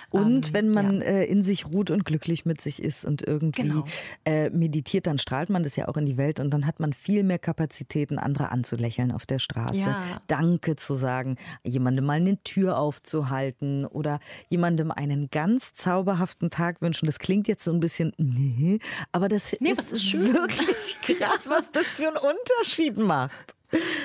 [0.09, 1.07] Und ähm, wenn man ja.
[1.07, 3.85] äh, in sich ruht und glücklich mit sich ist und irgendwie genau.
[4.25, 6.91] äh, meditiert, dann strahlt man das ja auch in die Welt und dann hat man
[6.91, 10.03] viel mehr Kapazitäten, andere anzulächeln auf der Straße, ja.
[10.27, 17.05] Danke zu sagen, jemandem mal eine Tür aufzuhalten oder jemandem einen ganz zauberhaften Tag wünschen.
[17.05, 18.79] Das klingt jetzt so ein bisschen, nee,
[19.13, 23.55] aber das nee, ist, ist wirklich krass, was das für einen Unterschied macht.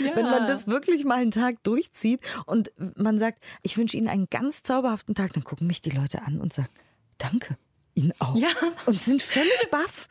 [0.03, 0.15] Ja.
[0.15, 4.29] Wenn man das wirklich mal einen Tag durchzieht und man sagt, ich wünsche Ihnen einen
[4.31, 6.71] ganz zauberhaften Tag, dann gucken mich die Leute an und sagen,
[7.19, 7.59] danke.
[7.95, 8.37] Ihnen auch.
[8.37, 8.49] Ja.
[8.87, 10.09] Und sind völlig baff.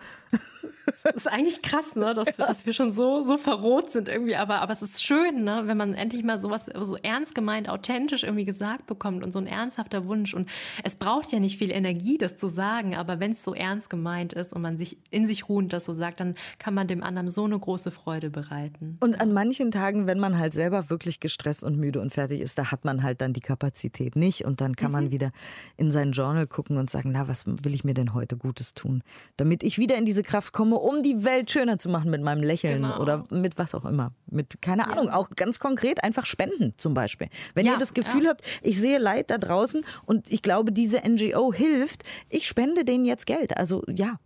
[1.03, 4.35] Das ist eigentlich krass, ne, dass, wir, dass wir schon so, so verroht sind irgendwie.
[4.35, 8.23] Aber, aber es ist schön, ne, wenn man endlich mal sowas so ernst gemeint, authentisch
[8.23, 10.33] irgendwie gesagt bekommt und so ein ernsthafter Wunsch.
[10.33, 10.49] Und
[10.83, 12.95] es braucht ja nicht viel Energie, das zu sagen.
[12.95, 15.93] Aber wenn es so ernst gemeint ist und man sich in sich ruhend das so
[15.93, 18.97] sagt, dann kann man dem anderen so eine große Freude bereiten.
[19.01, 22.57] Und an manchen Tagen, wenn man halt selber wirklich gestresst und müde und fertig ist,
[22.57, 24.45] da hat man halt dann die Kapazität nicht.
[24.45, 24.97] Und dann kann mhm.
[24.97, 25.31] man wieder
[25.75, 29.03] in sein Journal gucken und sagen, na, was will ich mir denn heute Gutes tun?
[29.37, 32.43] Damit ich wieder in diese Kraft komme, um die Welt schöner zu machen mit meinem
[32.43, 32.99] Lächeln genau.
[32.99, 34.11] oder mit was auch immer.
[34.29, 34.87] Mit, keine ja.
[34.89, 37.27] Ahnung, auch ganz konkret einfach spenden zum Beispiel.
[37.53, 38.29] Wenn ja, ihr das Gefühl ja.
[38.31, 43.05] habt, ich sehe Leid da draußen und ich glaube, diese NGO hilft, ich spende denen
[43.05, 43.57] jetzt Geld.
[43.57, 44.19] Also ja.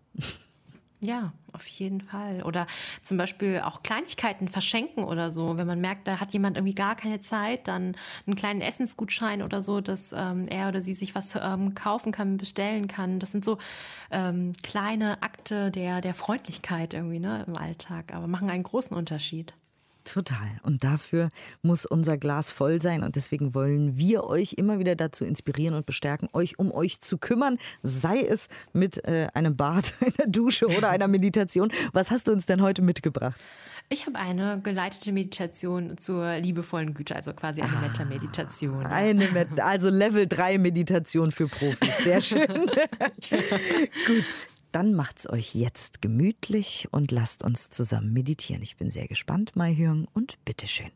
[1.03, 2.43] Ja, auf jeden Fall.
[2.43, 2.67] Oder
[3.01, 5.57] zum Beispiel auch Kleinigkeiten verschenken oder so.
[5.57, 7.95] Wenn man merkt, da hat jemand irgendwie gar keine Zeit, dann
[8.27, 12.37] einen kleinen Essensgutschein oder so, dass ähm, er oder sie sich was ähm, kaufen kann,
[12.37, 13.17] bestellen kann.
[13.19, 13.57] Das sind so
[14.11, 19.55] ähm, kleine Akte der, der Freundlichkeit irgendwie ne, im Alltag, aber machen einen großen Unterschied.
[20.03, 20.59] Total.
[20.63, 21.29] Und dafür
[21.61, 23.03] muss unser Glas voll sein.
[23.03, 27.17] Und deswegen wollen wir euch immer wieder dazu inspirieren und bestärken, euch um euch zu
[27.17, 31.71] kümmern, sei es mit äh, einem Bad, einer Dusche oder einer Meditation.
[31.93, 33.43] Was hast du uns denn heute mitgebracht?
[33.89, 38.85] Ich habe eine geleitete Meditation zur liebevollen Güte, also quasi eine ah, Metta-Meditation.
[38.85, 41.97] Eine Met also Level 3 Meditation für Profis.
[42.03, 42.47] Sehr schön.
[44.07, 44.47] Gut.
[44.71, 48.63] Dann macht's euch jetzt gemütlich und lasst uns zusammen meditieren.
[48.63, 50.91] Ich bin sehr gespannt, Mai Hyung, und bitteschön.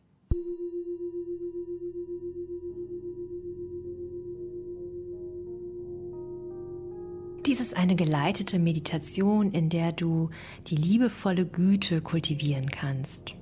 [7.46, 10.30] Dies ist eine geleitete Meditation, in der du
[10.68, 13.36] die liebevolle Güte kultivieren kannst.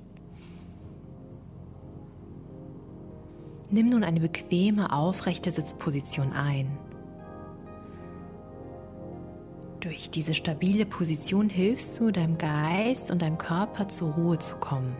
[3.70, 6.78] Nimm nun eine bequeme, aufrechte Sitzposition ein.
[9.84, 14.96] Durch diese stabile Position hilfst du deinem Geist und deinem Körper zur Ruhe zu kommen.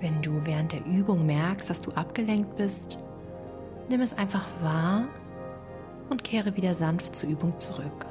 [0.00, 2.98] Wenn du während der Übung merkst, dass du abgelenkt bist,
[3.88, 5.08] nimm es einfach wahr
[6.10, 8.04] und kehre wieder sanft zur Übung zurück.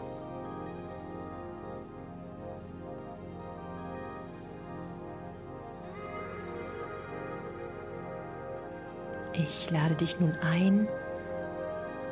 [9.33, 10.87] Ich lade dich nun ein,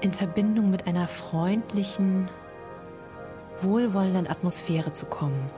[0.05, 2.29] in Verbindung mit einer freundlichen,
[3.63, 5.49] wohlwollenden Atmosphäre zu kommen,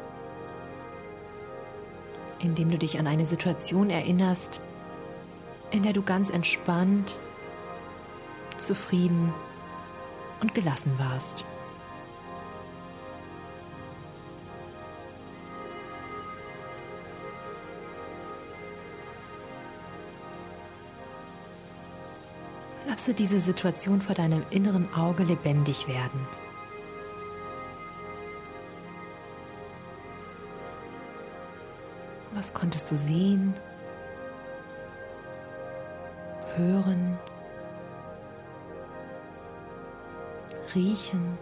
[2.40, 4.62] indem du dich an eine Situation erinnerst,
[5.72, 7.20] in der du ganz entspannt,
[8.56, 9.34] zufrieden
[10.40, 11.44] und gelassen warst.
[23.08, 26.28] Lasse diese Situation vor deinem inneren Auge lebendig werden.
[32.34, 33.54] Was konntest du sehen,
[36.58, 37.18] hören,
[40.76, 41.38] riechen?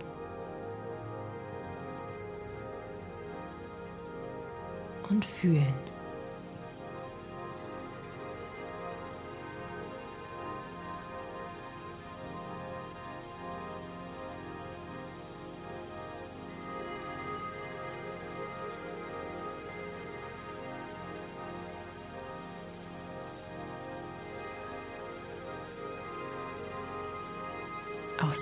[5.10, 5.95] und fühlen.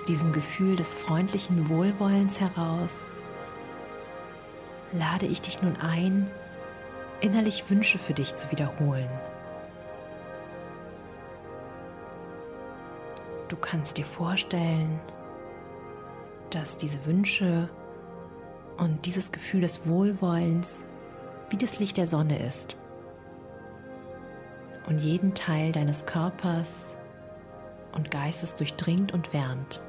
[0.04, 2.98] Diesem Gefühl des freundlichen Wohlwollens heraus
[4.92, 6.30] lade ich dich nun ein,
[7.20, 9.08] innerlich Wünsche für dich zu wiederholen.
[13.48, 15.00] Du kannst dir vorstellen,
[16.50, 17.68] dass diese Wünsche
[18.76, 20.84] und dieses Gefühl des Wohlwollens
[21.50, 22.76] wie das Licht der Sonne ist
[24.86, 26.94] und jeden Teil deines Körpers
[27.92, 29.80] und Geistes durchdringt und wärmt.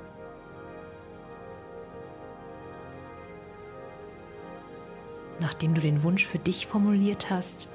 [5.40, 7.68] Nachdem du den Wunsch für dich formuliert hast,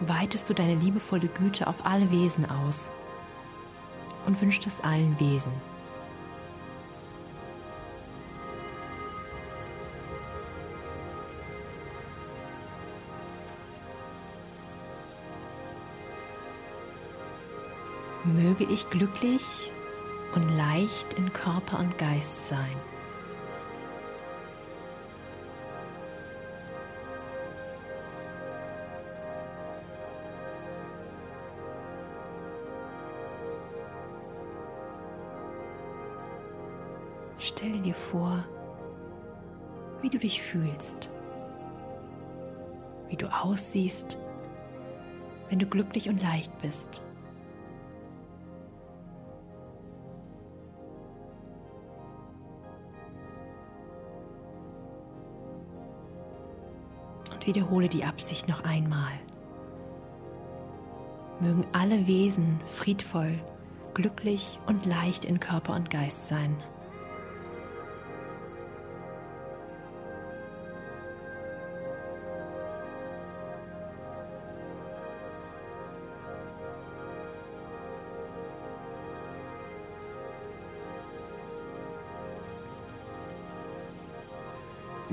[0.00, 2.90] weitest du deine liebevolle Güte auf alle Wesen aus
[4.26, 5.52] und wünschst es allen Wesen.
[18.24, 19.70] möge ich glücklich
[20.34, 22.76] und leicht in Körper und Geist sein.
[40.18, 41.10] Du dich fühlst,
[43.08, 44.18] wie du aussiehst,
[45.48, 47.02] wenn du glücklich und leicht bist.
[57.46, 59.12] wiederhole die Absicht noch einmal.
[61.40, 63.38] Mögen alle Wesen friedvoll,
[63.94, 66.58] glücklich und leicht in Körper und Geist sein.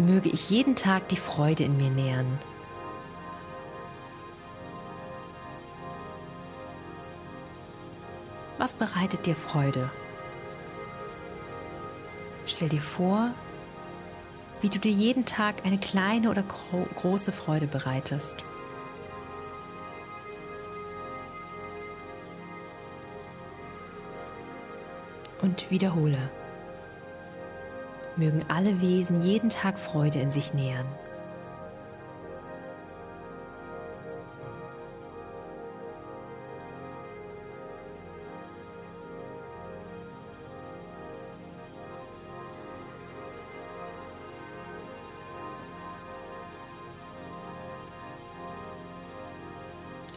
[0.05, 2.39] Möge ich jeden Tag die Freude in mir nähren.
[8.57, 9.89] Was bereitet dir Freude?
[12.47, 13.31] Stell dir vor,
[14.61, 18.37] wie du dir jeden Tag eine kleine oder gro große Freude bereitest.
[25.41, 26.31] Und wiederhole
[28.17, 30.85] mögen alle Wesen jeden Tag Freude in sich nähern.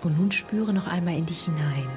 [0.05, 1.89] Und nun spüre noch einmal in dich hinein.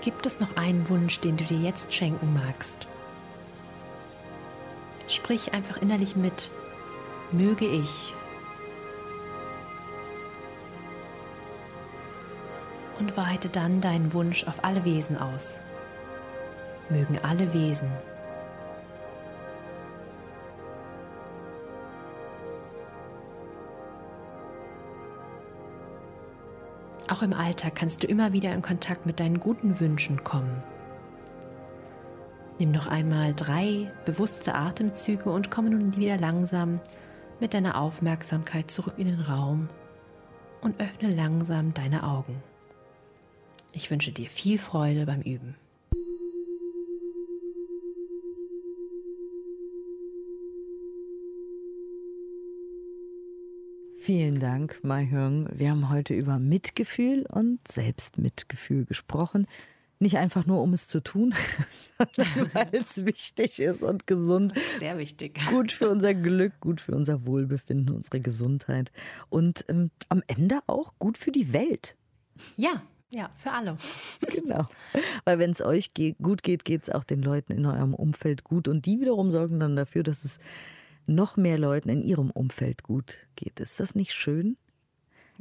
[0.00, 2.88] Gibt es noch einen Wunsch, den du dir jetzt schenken magst?
[5.32, 6.50] Sprich einfach innerlich mit,
[7.30, 8.12] möge ich.
[12.98, 15.58] Und weite dann deinen Wunsch auf alle Wesen aus.
[16.90, 17.90] Mögen alle Wesen.
[27.08, 30.62] Auch im Alltag kannst du immer wieder in Kontakt mit deinen guten Wünschen kommen.
[32.58, 36.80] Nimm noch einmal drei bewusste Atemzüge und komme nun wieder langsam
[37.40, 39.68] mit deiner Aufmerksamkeit zurück in den Raum
[40.60, 42.42] und öffne langsam deine Augen.
[43.72, 45.56] Ich wünsche dir viel Freude beim Üben.
[53.96, 55.48] Vielen Dank, Mai Hyung.
[55.52, 59.46] Wir haben heute über Mitgefühl und Selbstmitgefühl gesprochen.
[60.02, 61.32] Nicht einfach nur, um es zu tun,
[62.10, 64.52] sondern weil es wichtig ist und gesund.
[64.80, 65.38] Sehr wichtig.
[65.48, 68.90] Gut für unser Glück, gut für unser Wohlbefinden, unsere Gesundheit
[69.28, 71.94] und ähm, am Ende auch gut für die Welt.
[72.56, 73.76] Ja, ja, für alle.
[74.26, 74.66] Genau.
[75.24, 78.42] Weil wenn es euch geht, gut geht, geht es auch den Leuten in eurem Umfeld
[78.42, 78.66] gut.
[78.66, 80.40] Und die wiederum sorgen dann dafür, dass es
[81.06, 83.60] noch mehr Leuten in ihrem Umfeld gut geht.
[83.60, 84.56] Ist das nicht schön?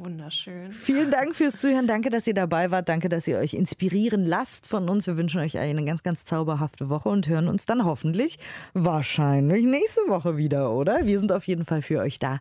[0.04, 0.74] Wunderschön.
[0.74, 1.86] Vielen Dank fürs Zuhören.
[1.86, 2.90] Danke, dass ihr dabei wart.
[2.90, 5.06] Danke, dass ihr euch inspirieren lasst von uns.
[5.06, 8.40] Wir wünschen euch eine ganz, ganz zauberhafte Woche und hören uns dann hoffentlich
[8.74, 11.06] wahrscheinlich nächste Woche wieder, oder?
[11.06, 12.40] Wir sind auf jeden Fall für euch da.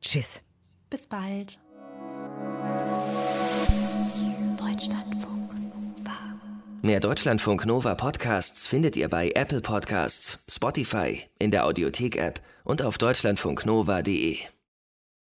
[0.00, 0.42] Tschüss.
[0.88, 1.58] Bis bald.
[4.56, 6.12] Deutschlandfunk Nova.
[6.82, 12.98] Mehr Deutschlandfunk Nova Podcasts findet ihr bei Apple Podcasts, Spotify, in der Audiothek-App und auf
[12.98, 14.53] deutschlandfunknova.de.